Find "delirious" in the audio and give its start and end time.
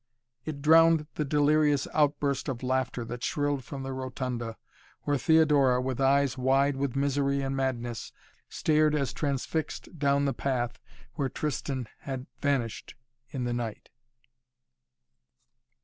1.23-1.87